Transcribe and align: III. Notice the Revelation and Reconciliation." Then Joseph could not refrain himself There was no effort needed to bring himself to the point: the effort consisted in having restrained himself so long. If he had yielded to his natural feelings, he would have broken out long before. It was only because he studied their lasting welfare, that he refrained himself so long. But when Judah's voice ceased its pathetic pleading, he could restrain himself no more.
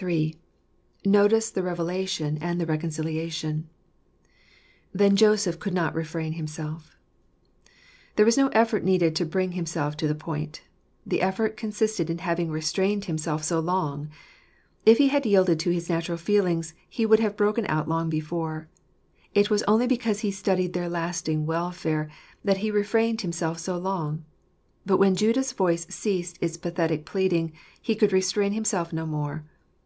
III. 0.00 0.32
Notice 1.04 1.50
the 1.50 1.64
Revelation 1.64 2.38
and 2.40 2.64
Reconciliation." 2.68 3.68
Then 4.94 5.16
Joseph 5.16 5.58
could 5.58 5.74
not 5.74 5.92
refrain 5.92 6.34
himself 6.34 6.94
There 8.14 8.24
was 8.24 8.38
no 8.38 8.46
effort 8.50 8.84
needed 8.84 9.16
to 9.16 9.26
bring 9.26 9.50
himself 9.58 9.96
to 9.96 10.06
the 10.06 10.14
point: 10.14 10.62
the 11.04 11.20
effort 11.20 11.56
consisted 11.56 12.08
in 12.08 12.18
having 12.18 12.48
restrained 12.48 13.06
himself 13.06 13.42
so 13.42 13.58
long. 13.58 14.08
If 14.86 14.98
he 14.98 15.08
had 15.08 15.26
yielded 15.26 15.58
to 15.58 15.70
his 15.72 15.88
natural 15.88 16.16
feelings, 16.18 16.74
he 16.88 17.04
would 17.04 17.18
have 17.18 17.36
broken 17.36 17.66
out 17.66 17.88
long 17.88 18.08
before. 18.08 18.68
It 19.34 19.50
was 19.50 19.64
only 19.64 19.88
because 19.88 20.20
he 20.20 20.30
studied 20.30 20.74
their 20.74 20.88
lasting 20.88 21.44
welfare, 21.44 22.08
that 22.44 22.58
he 22.58 22.70
refrained 22.70 23.22
himself 23.22 23.58
so 23.58 23.76
long. 23.76 24.24
But 24.86 24.98
when 24.98 25.16
Judah's 25.16 25.50
voice 25.50 25.88
ceased 25.88 26.38
its 26.40 26.56
pathetic 26.56 27.04
pleading, 27.04 27.52
he 27.82 27.96
could 27.96 28.12
restrain 28.12 28.52
himself 28.52 28.92
no 28.92 29.04
more. 29.04 29.44